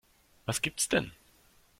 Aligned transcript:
Was 0.47 0.63
gibt's 0.63 0.89
denn? 0.89 1.11